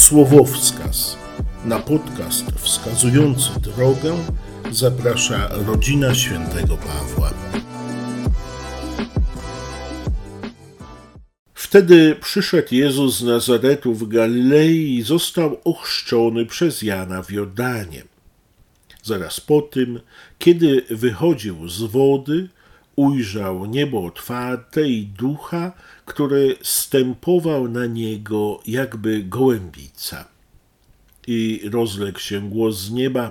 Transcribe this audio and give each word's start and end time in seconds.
Słowowskaz. 0.00 1.16
Na 1.64 1.78
podcast 1.78 2.44
wskazujący 2.56 3.50
drogę 3.60 4.16
zaprasza 4.70 5.48
rodzina 5.66 6.14
świętego 6.14 6.76
Pawła. 6.76 7.30
Wtedy 11.54 12.16
przyszedł 12.20 12.68
Jezus 12.74 13.18
z 13.18 13.22
Nazaretu 13.22 13.94
w 13.94 14.08
Galilei 14.08 14.94
i 14.96 15.02
został 15.02 15.60
ochrzczony 15.64 16.46
przez 16.46 16.82
Jana 16.82 17.22
w 17.22 17.30
Jordanie. 17.30 18.02
Zaraz 19.02 19.40
po 19.40 19.62
tym, 19.62 20.00
kiedy 20.38 20.84
wychodził 20.90 21.68
z 21.68 21.82
wody, 21.82 22.48
ujrzał 22.96 23.66
niebo 23.66 24.04
otwarte 24.04 24.88
i 24.88 25.06
ducha, 25.06 25.72
który 26.10 26.54
stępował 26.62 27.68
na 27.68 27.86
niego 27.86 28.60
jakby 28.66 29.24
gołębica. 29.24 30.24
I 31.26 31.60
rozległ 31.72 32.18
się 32.18 32.40
głos 32.40 32.76
z 32.76 32.92
nieba: 32.92 33.30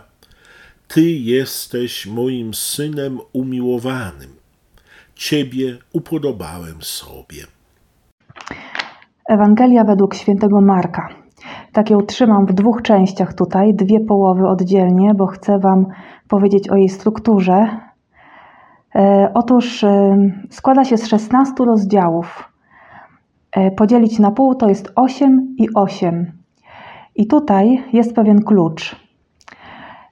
Ty 0.87 1.01
jesteś 1.11 2.05
moim 2.05 2.53
synem 2.53 3.19
umiłowanym. 3.33 4.29
Ciebie 5.15 5.77
upodobałem 5.93 6.81
sobie. 6.81 7.43
Ewangelia 9.29 9.83
według 9.83 10.15
świętego 10.15 10.61
Marka. 10.61 11.09
Tak 11.73 11.89
ją 11.89 12.01
trzymam 12.01 12.45
w 12.45 12.53
dwóch 12.53 12.81
częściach 12.81 13.33
tutaj, 13.33 13.73
dwie 13.73 13.99
połowy 13.99 14.47
oddzielnie, 14.47 15.13
bo 15.13 15.27
chcę 15.27 15.59
Wam 15.59 15.85
powiedzieć 16.27 16.69
o 16.69 16.75
jej 16.75 16.89
strukturze. 16.89 17.79
E, 18.95 19.31
otóż 19.33 19.83
e, 19.83 20.17
składa 20.49 20.83
się 20.85 20.97
z 20.97 21.07
16 21.07 21.53
rozdziałów. 21.65 22.49
E, 23.59 23.71
podzielić 23.71 24.19
na 24.19 24.31
pół 24.31 24.55
to 24.55 24.69
jest 24.69 24.91
8 24.95 25.55
i 25.57 25.73
8. 25.73 26.31
I 27.15 27.27
tutaj 27.27 27.83
jest 27.93 28.15
pewien 28.15 28.43
klucz. 28.43 28.95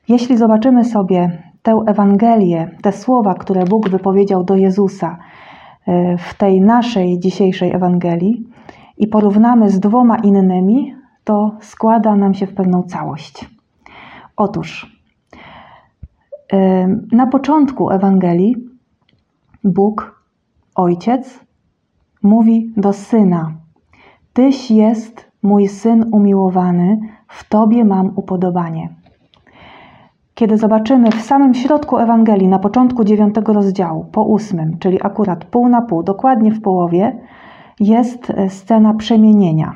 Jeśli 0.08 0.38
zobaczymy 0.38 0.86
sobie 0.86 1.44
tę 1.62 1.84
Ewangelię, 1.86 2.70
te 2.82 2.92
słowa, 2.92 3.34
które 3.34 3.66
Bóg 3.66 3.90
wypowiedział 3.90 4.44
do 4.44 4.56
Jezusa 4.56 5.18
w 6.18 6.38
tej 6.38 6.62
naszej 6.62 7.20
dzisiejszej 7.20 7.76
Ewangelii 7.76 8.48
i 8.98 9.08
porównamy 9.08 9.70
z 9.70 9.80
dwoma 9.80 10.18
innymi, 10.18 10.96
to 11.24 11.52
składa 11.62 12.16
nam 12.16 12.34
się 12.34 12.48
w 12.48 12.54
pewną 12.54 12.84
całość. 12.84 13.50
Otóż 14.38 15.02
na 17.12 17.28
początku 17.28 17.92
Ewangelii 17.92 18.56
Bóg, 19.64 20.24
Ojciec, 20.76 21.47
mówi 22.24 22.74
do 22.78 22.94
Syna: 22.94 23.52
Tyś 24.34 24.72
jest 24.72 25.32
mój 25.44 25.68
Syn 25.68 26.06
umiłowany, 26.12 27.00
w 27.28 27.50
Tobie 27.50 27.86
mam 27.86 28.12
upodobanie. 28.16 28.90
Kiedy 30.36 30.58
zobaczymy 30.58 31.12
w 31.12 31.22
samym 31.22 31.54
środku 31.54 31.98
Ewangelii, 31.98 32.48
na 32.48 32.60
początku 32.60 33.04
dziewiątego 33.04 33.54
rozdziału, 33.54 34.06
po 34.12 34.24
ósmym, 34.24 34.78
czyli 34.80 35.02
akurat 35.02 35.46
pół 35.46 35.70
na 35.70 35.82
pół, 35.82 36.04
dokładnie 36.04 36.52
w 36.52 36.62
połowie, 36.62 37.20
jest 37.80 38.30
e, 38.30 38.50
scena 38.50 38.94
przemienienia. 38.94 39.74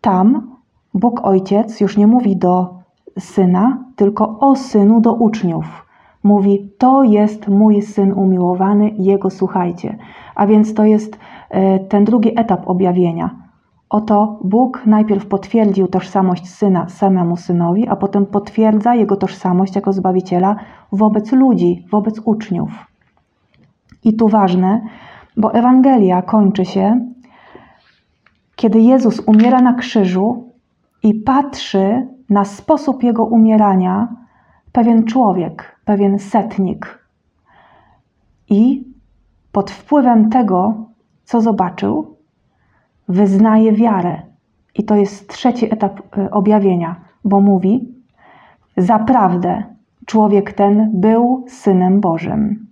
Tam 0.00 0.56
Bóg 0.94 1.24
Ojciec 1.24 1.80
już 1.80 1.96
nie 1.96 2.06
mówi 2.06 2.36
do 2.36 2.74
syna, 3.18 3.84
tylko 3.96 4.38
o 4.38 4.56
synu 4.56 5.00
do 5.00 5.14
uczniów. 5.14 5.87
Mówi: 6.22 6.70
To 6.78 7.02
jest 7.02 7.48
mój 7.48 7.82
syn 7.82 8.12
umiłowany, 8.12 8.90
jego 8.98 9.30
słuchajcie. 9.30 9.98
A 10.34 10.46
więc 10.46 10.74
to 10.74 10.84
jest 10.84 11.18
e, 11.50 11.78
ten 11.78 12.04
drugi 12.04 12.40
etap 12.40 12.68
objawienia. 12.68 13.48
Oto 13.90 14.38
Bóg 14.44 14.82
najpierw 14.86 15.26
potwierdził 15.26 15.88
tożsamość 15.88 16.48
syna 16.48 16.88
samemu 16.88 17.36
synowi, 17.36 17.88
a 17.88 17.96
potem 17.96 18.26
potwierdza 18.26 18.94
jego 18.94 19.16
tożsamość 19.16 19.76
jako 19.76 19.92
zbawiciela 19.92 20.56
wobec 20.92 21.32
ludzi, 21.32 21.86
wobec 21.90 22.20
uczniów. 22.24 22.70
I 24.04 24.16
tu 24.16 24.28
ważne, 24.28 24.80
bo 25.36 25.54
Ewangelia 25.54 26.22
kończy 26.22 26.64
się, 26.64 27.00
kiedy 28.56 28.80
Jezus 28.80 29.20
umiera 29.20 29.60
na 29.60 29.74
krzyżu 29.74 30.52
i 31.02 31.14
patrzy 31.14 32.08
na 32.30 32.44
sposób 32.44 33.02
jego 33.02 33.24
umierania 33.24 34.08
pewien 34.72 35.04
człowiek, 35.04 35.80
pewien 35.84 36.18
setnik. 36.18 36.98
I 38.50 38.84
pod 39.52 39.70
wpływem 39.70 40.30
tego, 40.30 40.74
co 41.24 41.40
zobaczył, 41.40 42.16
wyznaje 43.08 43.72
wiarę. 43.72 44.22
I 44.74 44.84
to 44.84 44.96
jest 44.96 45.28
trzeci 45.28 45.72
etap 45.72 46.18
y, 46.18 46.30
objawienia, 46.30 46.96
bo 47.24 47.40
mówi: 47.40 47.94
Zaprawdę 48.76 49.62
człowiek 50.06 50.52
ten 50.52 50.90
był 50.94 51.44
synem 51.48 52.00
Bożym. 52.00 52.66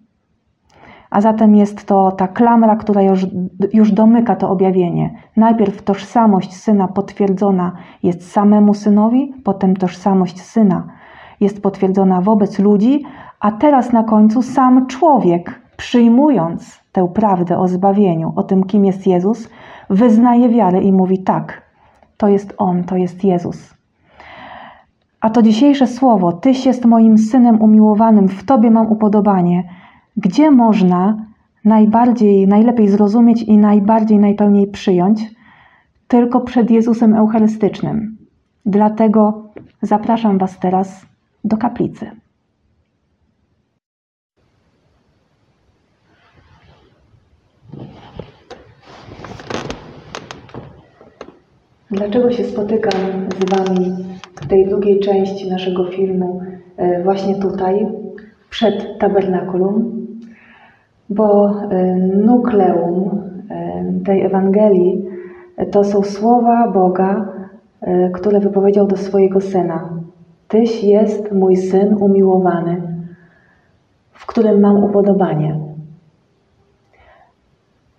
A 1.11 1.21
zatem 1.21 1.57
jest 1.57 1.87
to 1.87 2.13
ta 2.13 2.29
klamra, 2.29 2.77
która 2.77 3.03
już, 3.03 3.27
już 3.73 3.93
domyka 3.93 4.37
to 4.37 4.51
objawienie. 4.51 5.15
Najpierw 5.37 5.83
tożsamość 5.83 6.57
syna 6.57 6.89
potwierdzona 6.89 7.73
jest 8.03 8.31
samemu 8.33 8.75
synowi, 8.75 9.35
potem 9.45 9.77
tożsamość 9.77 10.41
syna 10.41 10.89
jest 11.41 11.63
potwierdzona 11.63 12.21
wobec 12.21 12.59
ludzi, 12.59 13.05
a 13.41 13.53
teraz 13.53 13.93
na 13.93 14.05
końcu 14.05 14.43
sam 14.43 14.87
człowiek, 14.87 15.61
przyjmując 15.77 16.81
tę 16.93 17.09
prawdę 17.15 17.59
o 17.59 17.69
zbawieniu, 17.69 18.33
o 18.37 18.43
tym, 18.43 18.65
kim 18.65 18.85
jest 18.85 19.07
Jezus, 19.07 19.49
wyznaje 19.91 20.49
wiarę 20.49 20.83
i 20.83 20.93
mówi: 20.93 21.23
Tak, 21.23 21.63
to 22.17 22.29
jest 22.29 22.55
On, 22.59 22.85
to 22.85 22.97
jest 22.97 23.25
Jezus. 23.25 23.75
A 25.21 25.31
to 25.31 25.43
dzisiejsze 25.43 25.87
słowo: 25.87 26.33
Tyś 26.33 26.67
jest 26.67 26.85
moim 26.85 27.19
synem 27.19 27.63
umiłowanym, 27.63 28.29
w 28.29 28.45
Tobie 28.45 28.71
mam 28.71 28.87
upodobanie 28.87 29.65
gdzie 30.17 30.51
można 30.51 31.27
najbardziej, 31.65 32.49
najlepiej 32.49 32.89
zrozumieć 32.89 33.43
i 33.43 33.59
najbardziej, 33.59 34.19
najpełniej 34.19 34.67
przyjąć, 34.67 35.21
tylko 36.09 36.41
przed 36.41 36.71
Jezusem 36.71 37.15
Eucharystycznym. 37.15 38.17
Dlatego 38.67 39.43
zapraszam 39.83 40.39
Was 40.39 40.59
teraz 40.59 41.07
do 41.47 41.57
kaplicy. 41.57 42.11
Dlaczego 51.91 52.31
się 52.31 52.45
spotykam 52.45 53.01
z 53.41 53.51
Wami 53.51 53.97
w 54.35 54.47
tej 54.47 54.69
drugiej 54.69 55.01
części 55.01 55.51
naszego 55.51 55.91
filmu, 55.91 56.41
e, 56.77 57.03
właśnie 57.03 57.35
tutaj, 57.35 57.87
przed 58.51 58.99
tabernakulum? 58.99 59.97
bo 61.11 61.51
y, 61.51 61.97
nukleum 62.17 63.23
y, 64.01 64.05
tej 64.05 64.23
Ewangelii 64.23 65.05
to 65.71 65.85
są 65.85 66.03
słowa 66.03 66.69
Boga, 66.69 67.37
które 68.13 68.41
wypowiedział 68.41 68.87
do 68.87 68.97
swojego 68.97 69.41
syna. 69.41 69.96
Tyś 70.49 70.85
jest 70.85 71.33
mój 71.33 71.57
syn 71.57 71.97
umiłowany, 72.01 72.83
w 74.13 74.27
którym 74.27 74.61
mam 74.61 74.85
upodobanie. 74.85 75.61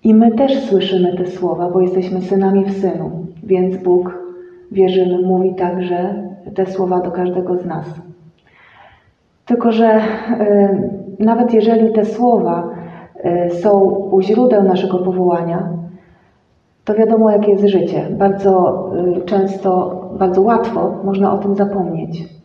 I 0.04 0.14
my 0.14 0.32
też 0.32 0.64
słyszymy 0.64 1.18
te 1.18 1.26
słowa, 1.26 1.70
bo 1.70 1.82
jesteśmy 1.82 2.22
synami 2.22 2.66
w 2.66 2.82
synu, 2.82 3.26
więc 3.44 3.78
Bóg, 3.78 4.18
wierzymy, 4.72 5.22
mówi 5.22 5.56
także 5.56 6.24
te 6.56 6.66
słowa 6.66 7.00
do 7.00 7.12
każdego 7.12 7.58
z 7.58 7.66
nas. 7.66 7.86
Tylko, 9.46 9.72
że 9.72 9.98
y, 9.98 10.04
nawet 11.20 11.54
jeżeli 11.54 11.94
te 11.94 12.06
słowa 12.06 12.78
E, 13.24 13.50
są 13.50 13.80
u 14.12 14.22
źródeł 14.22 14.64
naszego 14.64 14.98
powołania, 14.98 15.70
to 16.86 16.94
wiadomo, 16.94 17.32
jakie 17.32 17.52
jest 17.52 17.66
życie. 17.66 18.08
Bardzo 18.12 18.84
e, 19.18 19.22
często, 19.22 20.02
bardzo 20.20 20.42
łatwo 20.42 20.94
można 21.04 21.34
o 21.34 21.38
tym 21.38 21.56
zapomnieć. 21.56 22.37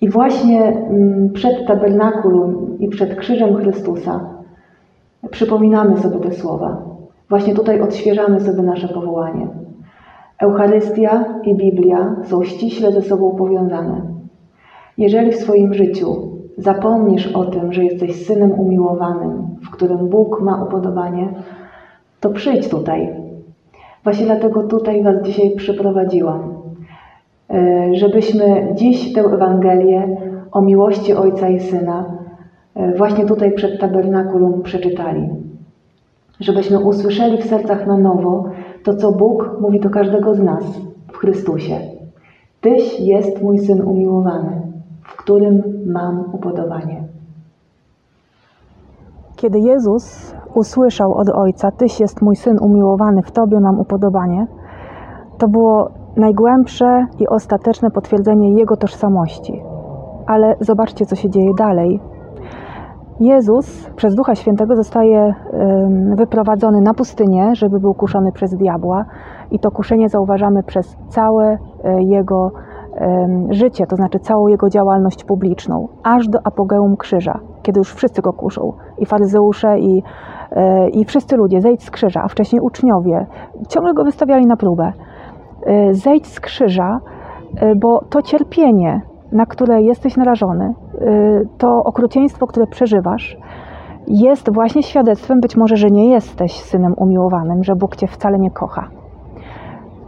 I 0.00 0.08
właśnie 0.08 0.62
mm, 0.62 1.30
przed 1.32 1.66
tabernakulum 1.66 2.76
i 2.78 2.88
przed 2.88 3.14
krzyżem 3.14 3.56
Chrystusa 3.56 4.20
przypominamy 5.30 5.96
sobie 5.96 6.18
te 6.18 6.32
słowa. 6.32 6.82
Właśnie 7.28 7.54
tutaj 7.54 7.80
odświeżamy 7.80 8.40
sobie 8.40 8.62
nasze 8.62 8.88
powołanie. 8.88 9.46
Eucharystia 10.38 11.24
i 11.44 11.54
Biblia 11.54 12.16
są 12.24 12.44
ściśle 12.44 12.92
ze 12.92 13.02
sobą 13.02 13.36
powiązane. 13.36 14.02
Jeżeli 14.98 15.32
w 15.32 15.36
swoim 15.36 15.74
życiu 15.74 16.36
zapomnisz 16.58 17.26
o 17.26 17.44
tym, 17.44 17.72
że 17.72 17.84
jesteś 17.84 18.26
synem 18.26 18.52
umiłowanym, 18.52 19.46
w 19.62 19.70
którym 19.70 20.08
Bóg 20.08 20.40
ma 20.40 20.64
upodobanie, 20.64 21.28
to 22.20 22.30
przyjdź 22.30 22.68
tutaj. 22.68 23.12
Właśnie 24.04 24.26
dlatego 24.26 24.62
tutaj 24.62 25.02
Was 25.02 25.22
dzisiaj 25.22 25.50
przyprowadziłam, 25.56 26.55
żebyśmy 27.92 28.74
dziś 28.74 29.12
tę 29.12 29.20
Ewangelię 29.20 30.16
o 30.52 30.60
miłości 30.60 31.14
Ojca 31.14 31.48
i 31.48 31.60
Syna 31.60 32.04
e, 32.74 32.96
właśnie 32.96 33.26
tutaj 33.26 33.52
przed 33.52 33.80
tabernakulum 33.80 34.62
przeczytali. 34.62 35.28
Żebyśmy 36.40 36.80
usłyszeli 36.80 37.38
w 37.42 37.46
sercach 37.46 37.86
na 37.86 37.98
nowo 37.98 38.44
to, 38.84 38.96
co 38.96 39.12
Bóg 39.12 39.58
mówi 39.60 39.80
do 39.80 39.90
każdego 39.90 40.34
z 40.34 40.42
nas, 40.42 40.64
w 41.12 41.16
Chrystusie. 41.16 41.78
Tyś 42.60 43.00
jest 43.00 43.42
mój 43.42 43.58
syn 43.58 43.82
umiłowany, 43.82 44.62
w 45.02 45.16
którym 45.16 45.62
mam 45.86 46.24
upodobanie. 46.32 47.04
Kiedy 49.36 49.58
Jezus 49.58 50.34
usłyszał 50.54 51.14
od 51.14 51.28
Ojca: 51.28 51.70
Tyś 51.70 52.00
jest 52.00 52.22
mój 52.22 52.36
syn 52.36 52.58
umiłowany, 52.60 53.22
w 53.22 53.30
Tobie 53.30 53.60
mam 53.60 53.80
upodobanie, 53.80 54.46
to 55.38 55.48
było 55.48 55.90
najgłębsze 56.16 57.06
i 57.18 57.28
ostateczne 57.28 57.90
potwierdzenie 57.90 58.52
Jego 58.52 58.76
tożsamości. 58.76 59.62
Ale 60.26 60.56
zobaczcie, 60.60 61.06
co 61.06 61.16
się 61.16 61.30
dzieje 61.30 61.50
dalej. 61.58 62.00
Jezus 63.20 63.90
przez 63.96 64.14
Ducha 64.14 64.34
Świętego 64.34 64.76
zostaje 64.76 65.34
wyprowadzony 66.16 66.80
na 66.80 66.94
pustynię, 66.94 67.54
żeby 67.54 67.80
był 67.80 67.94
kuszony 67.94 68.32
przez 68.32 68.54
diabła, 68.54 69.04
i 69.50 69.58
to 69.58 69.70
kuszenie 69.70 70.08
zauważamy 70.08 70.62
przez 70.62 70.96
całe 71.08 71.58
e, 71.84 72.02
jego 72.02 72.52
życie, 73.50 73.86
to 73.86 73.96
znaczy 73.96 74.18
całą 74.18 74.48
jego 74.48 74.70
działalność 74.70 75.24
publiczną, 75.24 75.88
aż 76.02 76.28
do 76.28 76.38
apogeum 76.44 76.96
krzyża, 76.96 77.40
kiedy 77.62 77.80
już 77.80 77.94
wszyscy 77.94 78.22
go 78.22 78.32
kuszą, 78.32 78.72
i 78.98 79.06
faryzeusze, 79.06 79.78
i, 79.78 80.02
e, 80.50 80.88
i 80.88 81.04
wszyscy 81.04 81.36
ludzie, 81.36 81.60
zejdź 81.60 81.84
z 81.84 81.90
krzyża, 81.90 82.22
a 82.24 82.28
wcześniej 82.28 82.60
uczniowie, 82.60 83.26
ciągle 83.68 83.94
go 83.94 84.04
wystawiali 84.04 84.46
na 84.46 84.56
próbę. 84.56 84.92
E, 85.66 85.94
zejdź 85.94 86.26
z 86.26 86.40
krzyża, 86.40 87.00
bo 87.76 88.00
to 88.10 88.22
cierpienie, 88.22 89.00
na 89.32 89.46
które 89.46 89.82
jesteś 89.82 90.16
narażony, 90.16 90.74
to 91.58 91.84
okrucieństwo, 91.84 92.46
które 92.46 92.66
przeżywasz, 92.66 93.36
jest 94.08 94.52
właśnie 94.52 94.82
świadectwem 94.82 95.40
być 95.40 95.56
może, 95.56 95.76
że 95.76 95.90
nie 95.90 96.10
jesteś 96.10 96.52
synem 96.52 96.94
umiłowanym, 96.96 97.64
że 97.64 97.76
Bóg 97.76 97.96
cię 97.96 98.06
wcale 98.06 98.38
nie 98.38 98.50
kocha. 98.50 98.88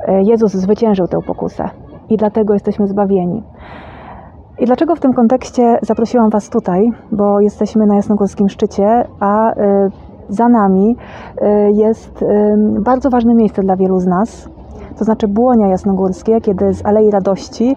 Jezus 0.08 0.52
zwyciężył 0.52 1.06
tę 1.06 1.18
pokusę 1.26 1.68
i 2.10 2.16
dlatego 2.16 2.52
jesteśmy 2.54 2.86
zbawieni. 2.86 3.42
I 4.58 4.64
dlaczego 4.64 4.96
w 4.96 5.00
tym 5.00 5.12
kontekście 5.12 5.78
zaprosiłam 5.82 6.30
Was 6.30 6.50
tutaj? 6.50 6.90
Bo 7.12 7.40
jesteśmy 7.40 7.86
na 7.86 7.96
Jasnogórskim 7.96 8.48
Szczycie, 8.48 9.04
a 9.20 9.52
za 10.28 10.48
nami 10.48 10.96
jest 11.72 12.24
bardzo 12.80 13.10
ważne 13.10 13.34
miejsce 13.34 13.62
dla 13.62 13.76
wielu 13.76 13.98
z 13.98 14.06
nas, 14.06 14.48
to 14.98 15.04
znaczy 15.04 15.28
Błonia 15.28 15.68
Jasnogórskie, 15.68 16.40
kiedy 16.40 16.74
z 16.74 16.86
Alei 16.86 17.10
Radości 17.10 17.76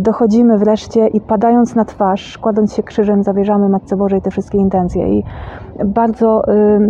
dochodzimy 0.00 0.58
wreszcie 0.58 1.06
i 1.06 1.20
padając 1.20 1.74
na 1.74 1.84
twarz, 1.84 2.38
kładąc 2.38 2.74
się 2.74 2.82
krzyżem, 2.82 3.22
zawierzamy 3.22 3.68
Matce 3.68 3.96
Bożej 3.96 4.22
te 4.22 4.30
wszystkie 4.30 4.58
intencje. 4.58 5.08
I 5.08 5.24
bardzo 5.84 6.42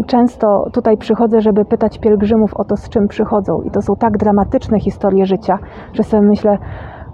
często 0.07 0.67
tutaj 0.73 0.97
przychodzę, 0.97 1.41
żeby 1.41 1.65
pytać 1.65 1.99
pielgrzymów 1.99 2.55
o 2.55 2.65
to, 2.65 2.77
z 2.77 2.89
czym 2.89 3.09
przychodzą. 3.09 3.63
I 3.63 3.71
to 3.71 3.83
są 3.83 3.97
tak 3.97 4.17
dramatyczne 4.19 4.81
historie 4.81 5.27
życia, 5.27 5.59
że 5.93 6.03
sobie 6.03 6.23
myślę, 6.23 6.59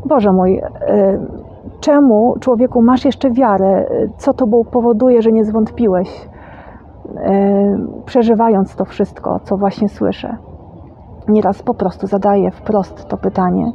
Boże 0.06 0.32
mój, 0.32 0.60
czemu 1.80 2.34
człowieku 2.40 2.82
masz 2.82 3.04
jeszcze 3.04 3.30
wiarę? 3.30 3.86
Co 4.16 4.34
to 4.34 4.46
powoduje, 4.72 5.22
że 5.22 5.32
nie 5.32 5.44
zwątpiłeś, 5.44 6.28
przeżywając 8.04 8.76
to 8.76 8.84
wszystko, 8.84 9.40
co 9.42 9.56
właśnie 9.56 9.88
słyszę? 9.88 10.36
Nieraz 11.28 11.62
po 11.62 11.74
prostu 11.74 12.06
zadaję 12.06 12.50
wprost 12.50 13.08
to 13.08 13.16
pytanie 13.16 13.72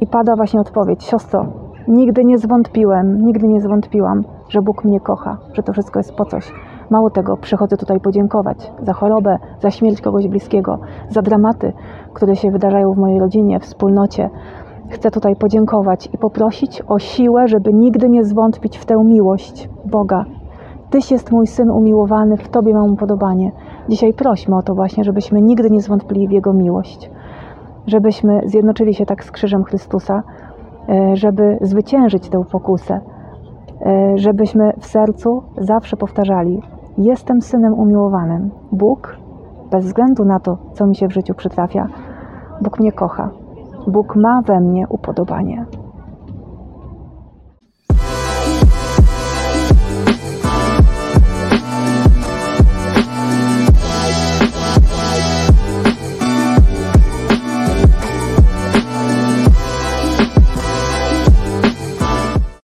i 0.00 0.06
pada 0.06 0.36
właśnie 0.36 0.60
odpowiedź: 0.60 1.04
Siostro, 1.04 1.46
nigdy 1.88 2.24
nie 2.24 2.38
zwątpiłem, 2.38 3.24
nigdy 3.24 3.48
nie 3.48 3.60
zwątpiłam, 3.60 4.24
że 4.48 4.62
Bóg 4.62 4.84
mnie 4.84 5.00
kocha, 5.00 5.38
że 5.52 5.62
to 5.62 5.72
wszystko 5.72 5.98
jest 5.98 6.14
po 6.14 6.24
coś. 6.24 6.52
Mało 6.90 7.10
tego, 7.10 7.36
przychodzę 7.36 7.76
tutaj 7.76 8.00
podziękować 8.00 8.72
za 8.82 8.92
chorobę, 8.92 9.38
za 9.60 9.70
śmierć 9.70 10.00
kogoś 10.00 10.28
bliskiego, 10.28 10.78
za 11.08 11.22
dramaty, 11.22 11.72
które 12.14 12.36
się 12.36 12.50
wydarzają 12.50 12.92
w 12.92 12.98
mojej 12.98 13.20
rodzinie, 13.20 13.60
wspólnocie. 13.60 14.30
Chcę 14.88 15.10
tutaj 15.10 15.36
podziękować 15.36 16.08
i 16.12 16.18
poprosić 16.18 16.82
o 16.88 16.98
siłę, 16.98 17.48
żeby 17.48 17.72
nigdy 17.72 18.08
nie 18.08 18.24
zwątpić 18.24 18.78
w 18.78 18.86
tę 18.86 18.94
miłość 19.04 19.68
Boga. 19.84 20.24
Tyś 20.90 21.10
jest 21.10 21.32
mój 21.32 21.46
syn 21.46 21.70
umiłowany, 21.70 22.36
w 22.36 22.48
Tobie 22.48 22.74
mam 22.74 22.92
upodobanie. 22.92 23.52
Dzisiaj 23.88 24.14
prośmy 24.14 24.56
o 24.56 24.62
to 24.62 24.74
właśnie, 24.74 25.04
żebyśmy 25.04 25.42
nigdy 25.42 25.70
nie 25.70 25.80
zwątpili 25.80 26.28
w 26.28 26.30
Jego 26.30 26.52
miłość. 26.52 27.10
Żebyśmy 27.86 28.40
zjednoczyli 28.44 28.94
się 28.94 29.06
tak 29.06 29.24
z 29.24 29.30
krzyżem 29.30 29.64
Chrystusa, 29.64 30.22
e, 30.88 31.16
żeby 31.16 31.58
zwyciężyć 31.60 32.28
tę 32.28 32.44
pokusę. 32.52 33.00
E, 33.86 34.18
żebyśmy 34.18 34.72
w 34.78 34.86
sercu 34.86 35.42
zawsze 35.58 35.96
powtarzali: 35.96 36.62
Jestem 36.98 37.40
synem 37.40 37.74
umiłowanym. 37.74 38.50
Bóg, 38.72 39.16
bez 39.70 39.84
względu 39.84 40.24
na 40.24 40.40
to, 40.40 40.58
co 40.72 40.86
mi 40.86 40.96
się 40.96 41.08
w 41.08 41.12
życiu 41.12 41.34
przytrafia, 41.34 41.86
Bóg 42.62 42.80
mnie 42.80 42.92
kocha. 42.92 43.30
Bóg 43.86 44.16
ma 44.16 44.42
we 44.42 44.60
mnie 44.60 44.88
upodobanie. 44.88 45.66